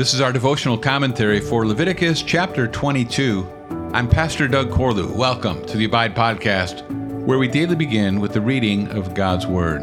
This 0.00 0.14
is 0.14 0.22
our 0.22 0.32
devotional 0.32 0.78
commentary 0.78 1.40
for 1.40 1.66
Leviticus 1.66 2.22
chapter 2.22 2.66
22. 2.66 3.46
I'm 3.92 4.08
Pastor 4.08 4.48
Doug 4.48 4.70
Corlew. 4.70 5.14
Welcome 5.14 5.62
to 5.66 5.76
the 5.76 5.84
Abide 5.84 6.16
Podcast, 6.16 6.88
where 7.26 7.38
we 7.38 7.46
daily 7.46 7.76
begin 7.76 8.18
with 8.18 8.32
the 8.32 8.40
reading 8.40 8.88
of 8.92 9.12
God's 9.12 9.46
Word. 9.46 9.82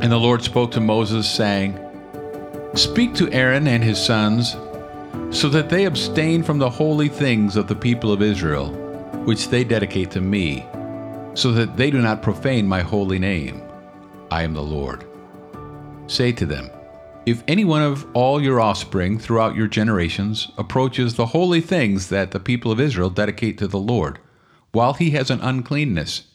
And 0.00 0.10
the 0.10 0.16
Lord 0.16 0.42
spoke 0.42 0.70
to 0.70 0.80
Moses, 0.80 1.30
saying, 1.30 1.78
Speak 2.72 3.14
to 3.16 3.30
Aaron 3.32 3.68
and 3.68 3.84
his 3.84 4.02
sons, 4.02 4.56
so 5.30 5.50
that 5.50 5.68
they 5.68 5.84
abstain 5.84 6.42
from 6.42 6.58
the 6.58 6.70
holy 6.70 7.10
things 7.10 7.56
of 7.56 7.68
the 7.68 7.76
people 7.76 8.12
of 8.12 8.22
Israel, 8.22 8.70
which 9.26 9.50
they 9.50 9.62
dedicate 9.62 10.10
to 10.12 10.22
me, 10.22 10.64
so 11.34 11.52
that 11.52 11.76
they 11.76 11.90
do 11.90 12.00
not 12.00 12.22
profane 12.22 12.66
my 12.66 12.80
holy 12.80 13.18
name. 13.18 13.62
I 14.30 14.42
am 14.42 14.54
the 14.54 14.62
Lord. 14.62 15.04
Say 16.06 16.32
to 16.32 16.46
them, 16.46 16.70
if 17.26 17.42
any 17.48 17.64
one 17.64 17.82
of 17.82 18.06
all 18.14 18.40
your 18.42 18.60
offspring 18.60 19.18
throughout 19.18 19.56
your 19.56 19.66
generations 19.66 20.50
approaches 20.58 21.14
the 21.14 21.26
holy 21.26 21.60
things 21.60 22.08
that 22.08 22.30
the 22.30 22.40
people 22.40 22.70
of 22.70 22.80
Israel 22.80 23.10
dedicate 23.10 23.58
to 23.58 23.66
the 23.66 23.78
Lord, 23.78 24.18
while 24.72 24.94
he 24.94 25.10
has 25.10 25.30
an 25.30 25.40
uncleanness, 25.40 26.28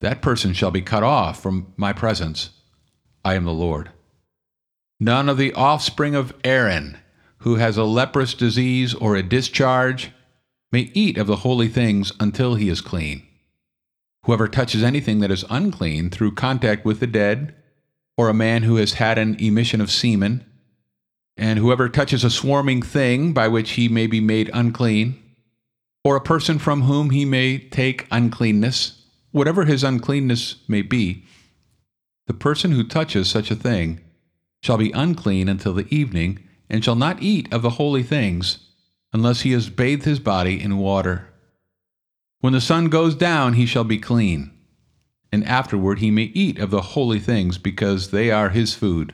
that 0.00 0.22
person 0.22 0.52
shall 0.52 0.70
be 0.70 0.82
cut 0.82 1.02
off 1.02 1.40
from 1.40 1.72
my 1.76 1.92
presence. 1.92 2.50
I 3.24 3.34
am 3.34 3.44
the 3.44 3.52
Lord. 3.52 3.90
None 5.00 5.28
of 5.28 5.38
the 5.38 5.52
offspring 5.54 6.14
of 6.14 6.34
Aaron 6.44 6.98
who 7.38 7.56
has 7.56 7.76
a 7.76 7.84
leprous 7.84 8.34
disease 8.34 8.94
or 8.94 9.14
a 9.14 9.22
discharge 9.22 10.10
may 10.72 10.90
eat 10.94 11.16
of 11.16 11.26
the 11.26 11.36
holy 11.36 11.68
things 11.68 12.12
until 12.18 12.54
he 12.54 12.68
is 12.68 12.80
clean. 12.80 13.22
Whoever 14.24 14.48
touches 14.48 14.82
anything 14.82 15.20
that 15.20 15.30
is 15.30 15.44
unclean 15.48 16.10
through 16.10 16.34
contact 16.34 16.84
with 16.84 16.98
the 16.98 17.06
dead, 17.06 17.54
or 18.16 18.28
a 18.28 18.34
man 18.34 18.62
who 18.62 18.76
has 18.76 18.94
had 18.94 19.18
an 19.18 19.36
emission 19.38 19.80
of 19.80 19.90
semen, 19.90 20.44
and 21.36 21.58
whoever 21.58 21.88
touches 21.88 22.24
a 22.24 22.30
swarming 22.30 22.80
thing 22.80 23.32
by 23.32 23.46
which 23.46 23.72
he 23.72 23.88
may 23.88 24.06
be 24.06 24.20
made 24.20 24.50
unclean, 24.54 25.22
or 26.02 26.16
a 26.16 26.20
person 26.20 26.58
from 26.58 26.82
whom 26.82 27.10
he 27.10 27.24
may 27.24 27.58
take 27.58 28.06
uncleanness, 28.10 29.02
whatever 29.32 29.64
his 29.64 29.84
uncleanness 29.84 30.56
may 30.66 30.80
be, 30.80 31.24
the 32.26 32.34
person 32.34 32.72
who 32.72 32.82
touches 32.82 33.28
such 33.28 33.50
a 33.50 33.56
thing 33.56 34.00
shall 34.62 34.78
be 34.78 34.92
unclean 34.92 35.48
until 35.48 35.74
the 35.74 35.86
evening, 35.94 36.42
and 36.70 36.82
shall 36.82 36.96
not 36.96 37.22
eat 37.22 37.52
of 37.52 37.62
the 37.62 37.70
holy 37.70 38.02
things, 38.02 38.58
unless 39.12 39.42
he 39.42 39.52
has 39.52 39.68
bathed 39.68 40.04
his 40.04 40.18
body 40.18 40.60
in 40.60 40.78
water. 40.78 41.28
When 42.40 42.52
the 42.52 42.60
sun 42.60 42.88
goes 42.88 43.14
down, 43.14 43.52
he 43.52 43.66
shall 43.66 43.84
be 43.84 43.98
clean 43.98 44.55
and 45.36 45.46
afterward 45.46 45.98
he 45.98 46.10
may 46.10 46.30
eat 46.32 46.58
of 46.58 46.70
the 46.70 46.80
holy 46.80 47.20
things, 47.20 47.58
because 47.58 48.10
they 48.10 48.30
are 48.30 48.48
his 48.48 48.72
food. 48.72 49.12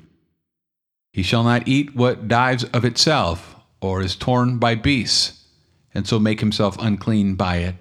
He 1.12 1.24
shall 1.24 1.42
not 1.42 1.66
eat 1.66 1.96
what 1.96 2.28
dies 2.28 2.62
of 2.62 2.84
itself, 2.84 3.56
or 3.80 4.00
is 4.00 4.14
torn 4.14 4.58
by 4.58 4.76
beasts, 4.76 5.48
and 5.92 6.06
so 6.06 6.20
make 6.20 6.38
himself 6.38 6.76
unclean 6.78 7.34
by 7.34 7.56
it. 7.56 7.74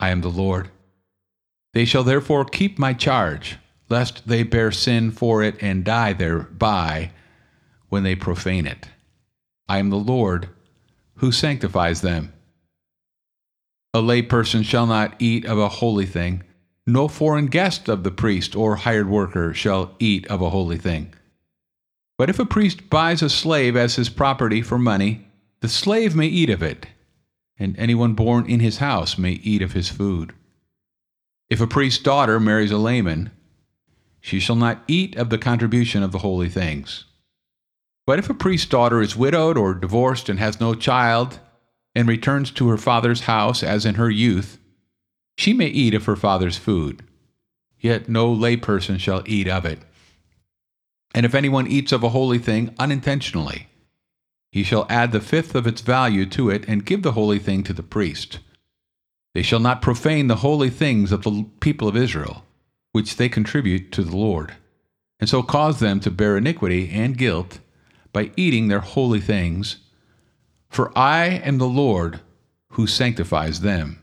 I 0.00 0.08
am 0.08 0.22
the 0.22 0.30
Lord. 0.30 0.70
They 1.74 1.84
shall 1.84 2.04
therefore 2.04 2.46
keep 2.46 2.78
my 2.78 2.94
charge, 2.94 3.58
lest 3.90 4.26
they 4.26 4.44
bear 4.44 4.72
sin 4.72 5.10
for 5.10 5.42
it 5.42 5.62
and 5.62 5.84
die 5.84 6.14
thereby 6.14 7.10
when 7.90 8.02
they 8.02 8.14
profane 8.14 8.66
it. 8.66 8.88
I 9.68 9.76
am 9.76 9.90
the 9.90 9.96
Lord 9.96 10.48
who 11.16 11.32
sanctifies 11.32 12.00
them. 12.00 12.32
A 13.92 13.98
layperson 13.98 14.64
shall 14.64 14.86
not 14.86 15.16
eat 15.18 15.44
of 15.44 15.58
a 15.58 15.68
holy 15.68 16.06
thing 16.06 16.44
no 16.88 17.06
foreign 17.06 17.46
guest 17.46 17.88
of 17.88 18.02
the 18.02 18.10
priest 18.10 18.56
or 18.56 18.76
hired 18.76 19.08
worker 19.08 19.52
shall 19.52 19.94
eat 19.98 20.26
of 20.28 20.40
a 20.40 20.50
holy 20.50 20.78
thing. 20.78 21.12
But 22.16 22.30
if 22.30 22.38
a 22.38 22.46
priest 22.46 22.88
buys 22.90 23.22
a 23.22 23.28
slave 23.28 23.76
as 23.76 23.96
his 23.96 24.08
property 24.08 24.62
for 24.62 24.78
money, 24.78 25.28
the 25.60 25.68
slave 25.68 26.16
may 26.16 26.26
eat 26.26 26.50
of 26.50 26.62
it, 26.62 26.86
and 27.58 27.78
anyone 27.78 28.14
born 28.14 28.46
in 28.46 28.60
his 28.60 28.78
house 28.78 29.18
may 29.18 29.32
eat 29.32 29.62
of 29.62 29.72
his 29.72 29.88
food. 29.88 30.32
If 31.50 31.60
a 31.60 31.66
priest's 31.66 32.02
daughter 32.02 32.40
marries 32.40 32.72
a 32.72 32.78
layman, 32.78 33.30
she 34.20 34.40
shall 34.40 34.56
not 34.56 34.82
eat 34.88 35.16
of 35.16 35.30
the 35.30 35.38
contribution 35.38 36.02
of 36.02 36.12
the 36.12 36.18
holy 36.18 36.48
things. 36.48 37.04
But 38.06 38.18
if 38.18 38.30
a 38.30 38.34
priest's 38.34 38.68
daughter 38.68 39.02
is 39.02 39.14
widowed 39.14 39.58
or 39.58 39.74
divorced 39.74 40.28
and 40.28 40.38
has 40.38 40.58
no 40.58 40.74
child, 40.74 41.38
and 41.94 42.08
returns 42.08 42.50
to 42.52 42.68
her 42.68 42.76
father's 42.76 43.22
house 43.22 43.62
as 43.62 43.84
in 43.84 43.96
her 43.96 44.10
youth, 44.10 44.57
she 45.38 45.52
may 45.52 45.68
eat 45.68 45.94
of 45.94 46.06
her 46.06 46.16
father's 46.16 46.58
food, 46.58 47.00
yet 47.78 48.08
no 48.08 48.34
layperson 48.34 48.98
shall 48.98 49.22
eat 49.24 49.46
of 49.46 49.64
it. 49.64 49.78
And 51.14 51.24
if 51.24 51.32
anyone 51.32 51.68
eats 51.68 51.92
of 51.92 52.02
a 52.02 52.08
holy 52.08 52.40
thing 52.40 52.74
unintentionally, 52.76 53.68
he 54.50 54.64
shall 54.64 54.84
add 54.90 55.12
the 55.12 55.20
fifth 55.20 55.54
of 55.54 55.64
its 55.64 55.80
value 55.80 56.26
to 56.26 56.50
it 56.50 56.64
and 56.66 56.84
give 56.84 57.02
the 57.02 57.12
holy 57.12 57.38
thing 57.38 57.62
to 57.62 57.72
the 57.72 57.84
priest. 57.84 58.40
They 59.32 59.42
shall 59.42 59.60
not 59.60 59.80
profane 59.80 60.26
the 60.26 60.36
holy 60.36 60.70
things 60.70 61.12
of 61.12 61.22
the 61.22 61.46
people 61.60 61.86
of 61.86 61.96
Israel, 61.96 62.42
which 62.90 63.14
they 63.14 63.28
contribute 63.28 63.92
to 63.92 64.02
the 64.02 64.16
Lord, 64.16 64.54
and 65.20 65.30
so 65.30 65.44
cause 65.44 65.78
them 65.78 66.00
to 66.00 66.10
bear 66.10 66.36
iniquity 66.36 66.90
and 66.90 67.16
guilt 67.16 67.60
by 68.12 68.32
eating 68.36 68.66
their 68.66 68.80
holy 68.80 69.20
things. 69.20 69.76
For 70.68 70.90
I 70.98 71.26
am 71.26 71.58
the 71.58 71.68
Lord 71.68 72.18
who 72.72 72.88
sanctifies 72.88 73.60
them. 73.60 74.02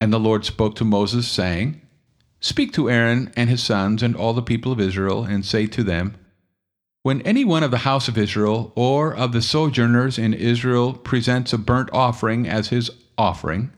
And 0.00 0.12
the 0.12 0.20
Lord 0.20 0.44
spoke 0.44 0.74
to 0.76 0.84
Moses, 0.84 1.26
saying, 1.28 1.80
Speak 2.40 2.72
to 2.74 2.88
Aaron 2.88 3.32
and 3.36 3.50
his 3.50 3.62
sons 3.62 4.02
and 4.02 4.14
all 4.14 4.32
the 4.32 4.42
people 4.42 4.70
of 4.70 4.80
Israel, 4.80 5.24
and 5.24 5.44
say 5.44 5.66
to 5.66 5.82
them, 5.82 6.16
When 7.02 7.20
any 7.22 7.44
one 7.44 7.64
of 7.64 7.72
the 7.72 7.78
house 7.78 8.06
of 8.06 8.16
Israel 8.16 8.72
or 8.76 9.14
of 9.14 9.32
the 9.32 9.42
sojourners 9.42 10.18
in 10.18 10.34
Israel 10.34 10.92
presents 10.92 11.52
a 11.52 11.58
burnt 11.58 11.90
offering 11.92 12.48
as 12.48 12.68
his 12.68 12.90
offering, 13.16 13.72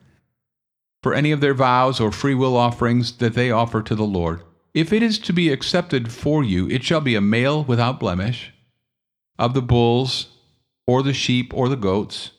for 1.03 1.15
any 1.15 1.33
of 1.33 1.41
their 1.41 1.55
vows 1.55 2.01
or 2.01 2.13
freewill 2.13 2.57
offerings 2.57 3.17
that 3.17 3.35
they 3.35 3.51
offer 3.51 3.81
to 3.83 3.95
the 3.95 4.05
Lord, 4.05 4.43
if 4.75 4.93
it 4.93 5.03
is 5.03 5.19
to 5.21 5.33
be 5.33 5.51
accepted 5.51 6.13
for 6.13 6.45
you, 6.45 6.69
it 6.69 6.85
shall 6.85 7.01
be 7.01 7.15
a 7.15 7.21
male 7.21 7.65
without 7.65 7.99
blemish, 7.99 8.53
of 9.39 9.55
the 9.55 9.63
bulls, 9.63 10.29
or 10.87 11.03
the 11.03 11.15
sheep, 11.15 11.53
or 11.55 11.69
the 11.69 11.77
goats. 11.77 12.33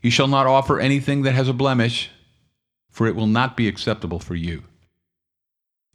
You 0.00 0.10
shall 0.10 0.28
not 0.28 0.46
offer 0.46 0.78
anything 0.78 1.22
that 1.22 1.34
has 1.34 1.48
a 1.48 1.52
blemish 1.52 2.10
for 2.94 3.08
it 3.08 3.16
will 3.16 3.26
not 3.26 3.56
be 3.56 3.66
acceptable 3.66 4.20
for 4.20 4.36
you. 4.36 4.62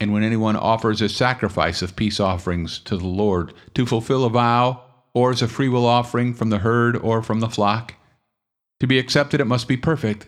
And 0.01 0.11
when 0.11 0.21
anyone 0.21 0.57
offers 0.57 1.01
a 1.01 1.07
sacrifice 1.07 1.81
of 1.81 1.95
peace 1.95 2.19
offerings 2.19 2.77
to 2.79 2.97
the 2.97 3.07
Lord 3.07 3.53
to 3.73 3.85
fulfill 3.85 4.25
a 4.25 4.29
vow, 4.29 4.83
or 5.13 5.31
as 5.31 5.41
a 5.41 5.47
freewill 5.47 5.85
offering 5.85 6.33
from 6.33 6.49
the 6.49 6.59
herd 6.59 6.97
or 6.97 7.23
from 7.23 7.39
the 7.39 7.49
flock, 7.49 7.95
to 8.81 8.87
be 8.87 8.99
accepted 8.99 9.39
it 9.39 9.45
must 9.45 9.65
be 9.65 9.77
perfect. 9.77 10.27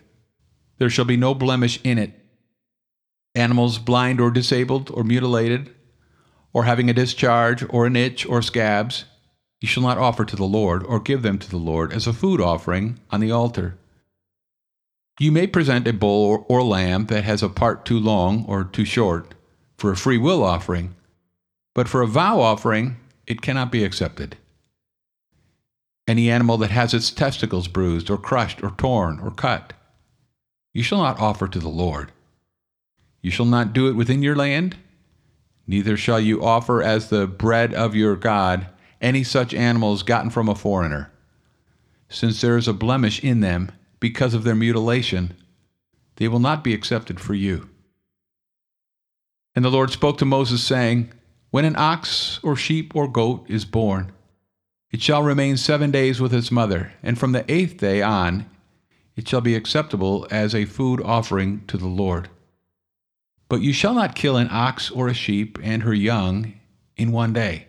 There 0.78 0.90
shall 0.90 1.04
be 1.04 1.18
no 1.18 1.36
blemish 1.36 1.78
in 1.84 1.98
it. 1.98 2.18
Animals 3.36 3.78
blind 3.78 4.22
or 4.22 4.32
disabled 4.32 4.90
or 4.94 5.04
mutilated, 5.04 5.76
or 6.54 6.64
having 6.64 6.90
a 6.90 6.94
discharge 6.94 7.66
or 7.70 7.86
an 7.86 7.98
itch 7.98 8.26
or 8.26 8.42
scabs, 8.42 9.04
you 9.60 9.68
shall 9.68 9.84
not 9.84 9.98
offer 9.98 10.24
to 10.24 10.38
the 10.38 10.46
Lord 10.46 10.84
or 10.84 11.02
give 11.02 11.22
them 11.22 11.38
to 11.38 11.50
the 11.50 11.58
Lord 11.58 11.92
as 11.92 12.08
a 12.08 12.14
food 12.14 12.40
offering 12.40 13.02
on 13.10 13.20
the 13.20 13.32
altar. 13.32 13.78
You 15.22 15.32
may 15.32 15.46
present 15.46 15.88
a 15.88 15.94
bull 15.94 16.26
or, 16.26 16.46
or 16.50 16.64
lamb 16.64 17.06
that 17.06 17.26
has 17.26 17.44
a 17.44 17.48
part 17.48 17.86
too 17.86 18.00
long 18.00 18.44
or 18.48 18.64
too 18.64 18.86
short 18.86 19.36
for 19.78 19.92
a 19.92 19.96
free 19.96 20.18
will 20.18 20.44
offering, 20.44 20.96
but 21.76 21.88
for 21.88 22.02
a 22.02 22.08
vow 22.08 22.40
offering, 22.40 22.98
it 23.28 23.40
cannot 23.40 23.72
be 23.72 23.84
accepted. 23.84 24.36
Any 26.08 26.32
animal 26.32 26.58
that 26.58 26.72
has 26.72 26.96
its 26.96 27.12
testicles 27.12 27.68
bruised 27.68 28.10
or 28.10 28.18
crushed 28.18 28.64
or 28.64 28.72
torn 28.72 29.20
or 29.20 29.30
cut, 29.30 29.74
you 30.74 30.82
shall 30.82 30.98
not 30.98 31.20
offer 31.20 31.48
to 31.48 31.60
the 31.60 31.70
Lord. 31.70 32.12
You 33.22 33.30
shall 33.30 33.46
not 33.46 33.74
do 33.74 33.88
it 33.90 33.96
within 33.96 34.24
your 34.24 34.36
land, 34.36 34.76
neither 35.68 35.98
shall 35.98 36.20
you 36.20 36.44
offer 36.44 36.82
as 36.82 37.10
the 37.10 37.28
bread 37.28 37.76
of 37.76 37.94
your 37.94 38.16
God 38.16 38.70
any 39.00 39.24
such 39.24 39.54
animals 39.54 40.02
gotten 40.02 40.32
from 40.32 40.50
a 40.50 40.56
foreigner, 40.56 41.12
since 42.10 42.42
there 42.42 42.58
is 42.58 42.68
a 42.68 42.74
blemish 42.74 43.24
in 43.24 43.42
them 43.42 43.72
because 44.02 44.34
of 44.34 44.44
their 44.44 44.56
mutilation, 44.56 45.34
they 46.18 46.28
will 46.28 46.40
not 46.40 46.66
be 46.66 46.74
accepted 46.74 47.22
for 47.22 47.34
you. 47.34 47.70
And 49.56 49.64
the 49.64 49.72
Lord 49.72 49.92
spoke 49.92 50.18
to 50.18 50.26
Moses, 50.26 50.62
saying, 50.62 51.14
When 51.52 51.64
an 51.64 51.78
ox 51.78 52.42
or 52.44 52.58
sheep 52.58 52.94
or 52.94 53.08
goat 53.08 53.46
is 53.48 53.64
born, 53.64 54.12
it 54.92 55.02
shall 55.02 55.24
remain 55.24 55.56
seven 55.56 55.92
days 55.92 56.20
with 56.20 56.34
its 56.34 56.52
mother, 56.52 56.92
and 57.02 57.18
from 57.18 57.32
the 57.32 57.50
eighth 57.50 57.78
day 57.78 58.02
on 58.02 58.46
it 59.16 59.28
shall 59.28 59.42
be 59.42 59.56
acceptable 59.56 60.28
as 60.32 60.54
a 60.54 60.66
food 60.66 61.02
offering 61.02 61.64
to 61.68 61.78
the 61.78 61.88
Lord. 61.88 62.30
But 63.50 63.62
you 63.62 63.74
shall 63.74 63.94
not 63.94 64.16
kill 64.16 64.38
an 64.38 64.48
ox 64.50 64.90
or 64.90 65.08
a 65.08 65.14
sheep 65.14 65.60
and 65.62 65.84
her 65.84 65.94
young 65.94 66.54
in 66.96 67.12
one 67.12 67.34
day. 67.34 67.68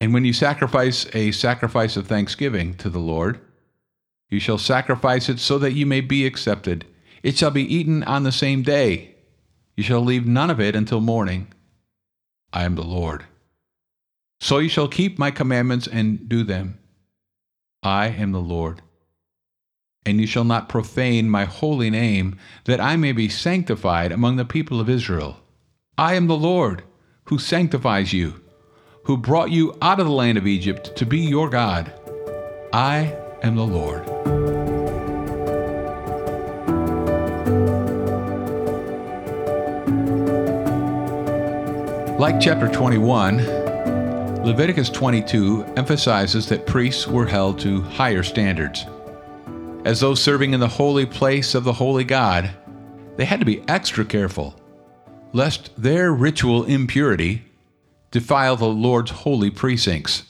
And 0.00 0.14
when 0.14 0.24
you 0.24 0.32
sacrifice 0.32 1.06
a 1.14 1.32
sacrifice 1.32 1.96
of 1.96 2.06
thanksgiving 2.06 2.74
to 2.74 2.88
the 2.88 2.98
Lord, 2.98 3.40
you 4.30 4.40
shall 4.40 4.58
sacrifice 4.58 5.28
it 5.28 5.38
so 5.38 5.58
that 5.58 5.72
you 5.72 5.86
may 5.86 6.00
be 6.00 6.26
accepted. 6.26 6.84
It 7.22 7.36
shall 7.36 7.50
be 7.50 7.62
eaten 7.62 8.02
on 8.04 8.24
the 8.24 8.32
same 8.32 8.62
day. 8.62 9.16
You 9.76 9.82
shall 9.82 10.00
leave 10.00 10.26
none 10.26 10.50
of 10.50 10.60
it 10.60 10.76
until 10.76 11.00
morning. 11.00 11.48
I 12.52 12.64
am 12.64 12.74
the 12.74 12.82
Lord. 12.82 13.24
So 14.40 14.58
you 14.58 14.68
shall 14.68 14.88
keep 14.88 15.18
my 15.18 15.30
commandments 15.30 15.86
and 15.86 16.28
do 16.28 16.44
them. 16.44 16.78
I 17.82 18.08
am 18.08 18.32
the 18.32 18.40
Lord. 18.40 18.82
And 20.04 20.20
you 20.20 20.26
shall 20.26 20.44
not 20.44 20.68
profane 20.68 21.28
my 21.28 21.44
holy 21.44 21.90
name, 21.90 22.38
that 22.64 22.80
I 22.80 22.96
may 22.96 23.12
be 23.12 23.28
sanctified 23.28 24.12
among 24.12 24.36
the 24.36 24.44
people 24.44 24.80
of 24.80 24.88
Israel. 24.88 25.38
I 25.96 26.14
am 26.14 26.26
the 26.26 26.36
Lord, 26.36 26.82
who 27.24 27.38
sanctifies 27.38 28.12
you, 28.12 28.40
who 29.04 29.16
brought 29.16 29.50
you 29.50 29.76
out 29.82 30.00
of 30.00 30.06
the 30.06 30.12
land 30.12 30.38
of 30.38 30.46
Egypt 30.46 30.96
to 30.96 31.04
be 31.04 31.18
your 31.18 31.50
God. 31.50 31.92
I 32.72 33.16
am 33.42 33.56
the 33.56 33.66
Lord. 33.66 34.06
Like 42.18 42.40
chapter 42.40 42.66
21, 42.66 43.36
Leviticus 44.44 44.90
22 44.90 45.64
emphasizes 45.76 46.48
that 46.48 46.66
priests 46.66 47.06
were 47.06 47.26
held 47.26 47.60
to 47.60 47.80
higher 47.82 48.22
standards. 48.22 48.86
As 49.84 50.00
those 50.00 50.20
serving 50.20 50.52
in 50.52 50.60
the 50.60 50.66
holy 50.66 51.06
place 51.06 51.54
of 51.54 51.64
the 51.64 51.72
holy 51.72 52.04
God, 52.04 52.50
they 53.16 53.24
had 53.24 53.40
to 53.40 53.46
be 53.46 53.62
extra 53.68 54.04
careful, 54.04 54.54
lest 55.32 55.70
their 55.80 56.12
ritual 56.12 56.64
impurity 56.64 57.44
defile 58.10 58.56
the 58.56 58.66
Lord's 58.66 59.10
holy 59.10 59.50
precincts. 59.50 60.27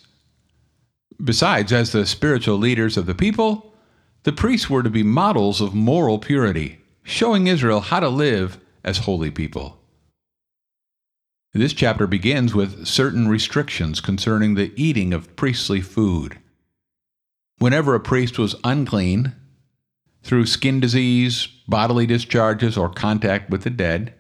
Besides, 1.22 1.72
as 1.72 1.92
the 1.92 2.06
spiritual 2.06 2.58
leaders 2.58 2.96
of 2.96 3.06
the 3.06 3.14
people, 3.14 3.74
the 4.22 4.32
priests 4.32 4.70
were 4.70 4.82
to 4.82 4.90
be 4.90 5.02
models 5.02 5.60
of 5.60 5.74
moral 5.74 6.18
purity, 6.18 6.78
showing 7.02 7.46
Israel 7.46 7.80
how 7.80 8.00
to 8.00 8.08
live 8.08 8.58
as 8.84 8.98
holy 8.98 9.30
people. 9.30 9.78
This 11.52 11.72
chapter 11.72 12.06
begins 12.06 12.54
with 12.54 12.86
certain 12.86 13.26
restrictions 13.26 14.00
concerning 14.00 14.54
the 14.54 14.72
eating 14.76 15.12
of 15.12 15.34
priestly 15.34 15.80
food. 15.80 16.38
Whenever 17.58 17.94
a 17.94 18.00
priest 18.00 18.38
was 18.38 18.54
unclean, 18.62 19.32
through 20.22 20.46
skin 20.46 20.78
disease, 20.78 21.48
bodily 21.66 22.06
discharges, 22.06 22.76
or 22.76 22.88
contact 22.88 23.50
with 23.50 23.62
the 23.62 23.70
dead, 23.70 24.14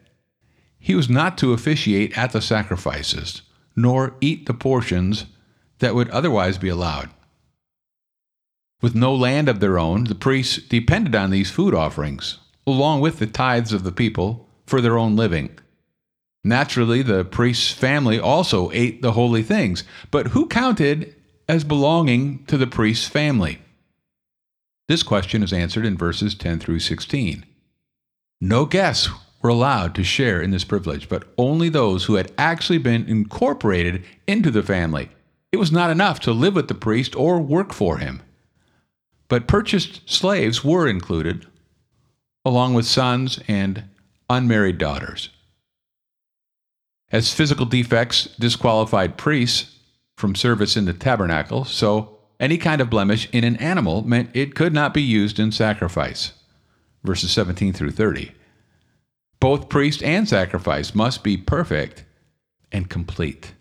he 0.78 0.94
was 0.94 1.08
not 1.08 1.36
to 1.38 1.52
officiate 1.52 2.16
at 2.16 2.32
the 2.32 2.40
sacrifices, 2.40 3.42
nor 3.76 4.16
eat 4.20 4.46
the 4.46 4.54
portions 4.54 5.26
that 5.78 5.94
would 5.94 6.10
otherwise 6.10 6.58
be 6.58 6.68
allowed. 6.68 7.10
With 8.80 8.94
no 8.94 9.14
land 9.14 9.48
of 9.48 9.60
their 9.60 9.78
own, 9.78 10.04
the 10.04 10.14
priests 10.14 10.58
depended 10.58 11.14
on 11.14 11.30
these 11.30 11.50
food 11.50 11.74
offerings, 11.74 12.38
along 12.66 13.00
with 13.00 13.18
the 13.18 13.26
tithes 13.26 13.72
of 13.72 13.82
the 13.82 13.92
people, 13.92 14.48
for 14.66 14.80
their 14.80 14.98
own 14.98 15.16
living. 15.16 15.58
Naturally, 16.44 17.02
the 17.02 17.24
priest's 17.24 17.72
family 17.72 18.20
also 18.20 18.70
ate 18.72 19.02
the 19.02 19.12
holy 19.12 19.42
things, 19.42 19.82
but 20.10 20.28
who 20.28 20.46
counted 20.46 21.14
as 21.48 21.64
belonging 21.64 22.44
to 22.44 22.56
the 22.56 22.66
priest's 22.66 23.08
family? 23.08 23.58
This 24.86 25.02
question 25.02 25.42
is 25.42 25.52
answered 25.52 25.84
in 25.84 25.98
verses 25.98 26.34
10 26.34 26.60
through 26.60 26.78
16. 26.80 27.44
No 28.40 28.64
guests 28.64 29.10
were 29.42 29.50
allowed 29.50 29.94
to 29.96 30.04
share 30.04 30.40
in 30.40 30.50
this 30.50 30.64
privilege, 30.64 31.08
but 31.08 31.24
only 31.36 31.68
those 31.68 32.04
who 32.04 32.14
had 32.14 32.32
actually 32.38 32.78
been 32.78 33.08
incorporated 33.08 34.04
into 34.26 34.50
the 34.50 34.62
family. 34.62 35.10
It 35.52 35.56
was 35.56 35.72
not 35.72 35.90
enough 35.90 36.20
to 36.20 36.32
live 36.32 36.54
with 36.54 36.68
the 36.68 36.74
priest 36.74 37.16
or 37.16 37.40
work 37.40 37.72
for 37.72 37.98
him. 37.98 38.22
But 39.28 39.48
purchased 39.48 40.08
slaves 40.08 40.64
were 40.64 40.88
included, 40.88 41.46
along 42.44 42.74
with 42.74 42.86
sons 42.86 43.40
and 43.48 43.84
unmarried 44.28 44.78
daughters. 44.78 45.30
As 47.10 47.32
physical 47.32 47.64
defects 47.64 48.24
disqualified 48.38 49.16
priests 49.16 49.76
from 50.16 50.34
service 50.34 50.76
in 50.76 50.84
the 50.84 50.92
tabernacle, 50.92 51.64
so 51.64 52.18
any 52.38 52.58
kind 52.58 52.80
of 52.80 52.90
blemish 52.90 53.28
in 53.32 53.44
an 53.44 53.56
animal 53.56 54.06
meant 54.06 54.30
it 54.34 54.54
could 54.54 54.74
not 54.74 54.92
be 54.92 55.02
used 55.02 55.38
in 55.38 55.50
sacrifice. 55.52 56.32
Verses 57.04 57.30
17 57.30 57.72
through 57.72 57.92
30. 57.92 58.32
Both 59.40 59.68
priest 59.68 60.02
and 60.02 60.28
sacrifice 60.28 60.94
must 60.94 61.22
be 61.22 61.36
perfect 61.36 62.04
and 62.70 62.90
complete. 62.90 63.54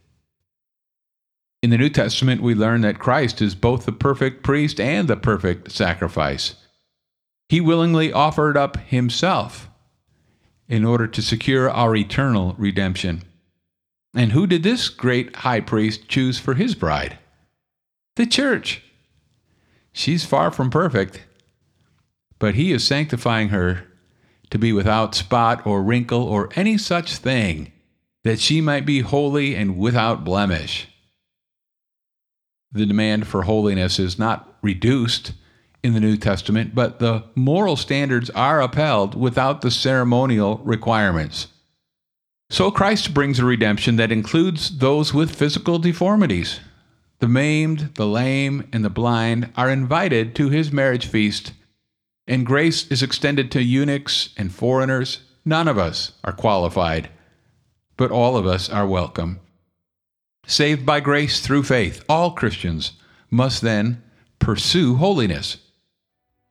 In 1.68 1.72
the 1.72 1.78
New 1.78 1.90
Testament, 1.90 2.42
we 2.42 2.56
learn 2.56 2.80
that 2.84 2.98
Christ 2.98 3.42
is 3.42 3.54
both 3.54 3.86
the 3.86 3.92
perfect 3.92 4.42
priest 4.42 4.80
and 4.80 5.06
the 5.06 5.18
perfect 5.18 5.69
sacrifice. 5.69 6.56
He 7.50 7.60
willingly 7.60 8.10
offered 8.10 8.56
up 8.56 8.78
himself 8.78 9.68
in 10.69 10.86
order 10.86 11.08
to 11.08 11.22
secure 11.22 11.69
our 11.69 11.94
eternal 11.94 12.56
redemption. 12.58 13.24
And 14.16 14.31
who 14.31 14.48
did 14.48 14.64
this 14.64 14.88
great 14.88 15.36
high 15.36 15.60
priest 15.60 16.08
choose 16.08 16.40
for 16.40 16.54
his 16.54 16.74
bride? 16.74 17.19
The 18.16 18.28
church. 18.28 18.81
She's 19.92 20.24
far 20.24 20.52
from 20.52 20.69
perfect, 20.69 21.25
but 22.40 22.56
he 22.56 22.72
is 22.72 22.88
sanctifying 22.88 23.50
her 23.50 23.84
to 24.52 24.58
be 24.58 24.72
without 24.72 25.16
spot 25.16 25.68
or 25.68 25.84
wrinkle 25.84 26.24
or 26.24 26.50
any 26.56 26.78
such 26.78 27.18
thing, 27.18 27.74
that 28.24 28.40
she 28.40 28.62
might 28.62 28.86
be 28.86 29.02
holy 29.02 29.54
and 29.54 29.78
without 29.78 30.24
blemish. 30.24 30.88
The 32.72 32.86
demand 32.86 33.28
for 33.28 33.44
holiness 33.44 34.00
is 34.00 34.19
not 34.19 34.58
reduced 34.62 35.34
in 35.84 35.94
the 35.94 36.00
New 36.00 36.18
Testament, 36.18 36.75
but 36.75 37.00
the 37.00 37.24
moral 37.36 37.75
standards 37.75 38.30
are 38.31 38.62
upheld 38.62 39.16
without 39.16 39.62
the 39.62 39.72
ceremonial 39.72 40.58
requirements. 40.64 41.48
So 42.50 42.72
Christ 42.72 43.14
brings 43.14 43.40
a 43.40 43.46
redemption 43.46 43.98
that 43.98 44.12
includes 44.12 44.80
those 44.80 45.14
with 45.14 45.36
physical 45.36 45.80
deformities. 45.80 46.60
The 47.19 47.28
maimed, 47.28 47.96
the 47.96 48.06
lame, 48.06 48.68
and 48.72 48.86
the 48.86 48.90
blind 48.90 49.52
are 49.56 49.69
invited 49.69 50.36
to 50.36 50.50
his 50.50 50.72
marriage 50.72 51.08
feast, 51.08 51.54
and 52.28 52.46
grace 52.46 52.88
is 52.92 53.02
extended 53.02 53.52
to 53.52 53.64
eunuchs 53.64 54.30
and 54.38 54.52
foreigners. 54.52 55.22
None 55.44 55.68
of 55.68 55.78
us 55.78 56.14
are 56.24 56.34
qualified, 56.34 57.10
but 57.96 58.12
all 58.12 58.38
of 58.38 58.46
us 58.46 58.69
are 58.69 58.86
welcome. 58.86 59.40
Saved 60.48 60.86
by 60.86 61.02
grace 61.02 61.42
through 61.42 61.64
faith, 61.64 62.04
all 62.08 62.32
Christians 62.32 62.94
must 63.30 63.62
then 63.62 64.02
pursue 64.40 64.96
holiness. 64.96 65.58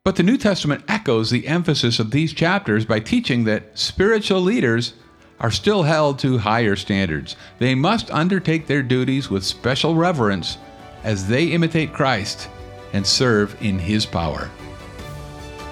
But 0.05 0.15
the 0.15 0.23
New 0.23 0.37
Testament 0.37 0.85
echoes 0.87 1.31
the 1.31 1.47
emphasis 1.47 1.99
of 1.99 2.11
these 2.11 2.31
chapters 2.31 2.85
by 2.85 2.99
teaching 2.99 3.43
that 3.45 3.77
spiritual 3.77 4.39
leaders 4.39 4.93
are 5.39 5.51
still 5.51 5.83
held 5.83 6.19
to 6.19 6.37
higher 6.37 6.75
standards. 6.75 7.35
They 7.57 7.73
must 7.73 8.11
undertake 8.11 8.67
their 8.67 8.83
duties 8.83 9.31
with 9.31 9.43
special 9.43 9.95
reverence 9.95 10.59
as 11.03 11.27
they 11.27 11.45
imitate 11.45 11.91
Christ 11.91 12.49
and 12.93 13.05
serve 13.05 13.59
in 13.61 13.79
His 13.79 14.05
power. 14.05 14.49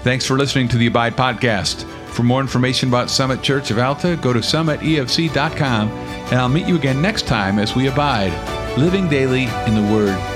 Thanks 0.02 0.26
for 0.26 0.38
listening 0.38 0.68
to 0.70 0.78
the 0.78 0.88
Abide 0.88 1.16
Podcast. 1.16 1.84
For 2.10 2.24
more 2.24 2.42
information 2.42 2.90
about 2.90 3.10
Summit 3.10 3.42
Church 3.42 3.72
of 3.72 3.80
Alta, 3.80 4.18
go 4.22 4.34
to 4.34 4.40
summitefc.com, 4.40 5.90
and 6.32 6.40
I'll 6.40 6.50
meet 6.50 6.68
you 6.68 6.76
again 6.76 7.02
next 7.02 7.28
time 7.28 7.60
as 7.60 7.76
we 7.76 7.88
abide, 7.88 8.34
living 8.78 9.08
daily 9.08 9.44
in 9.68 9.76
the 9.76 9.94
Word 9.94 10.35